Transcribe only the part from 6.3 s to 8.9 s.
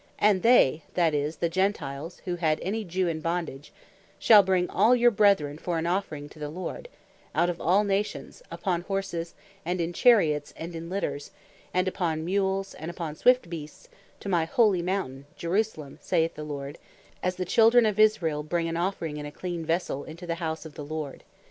the Lord, out of all nations, upon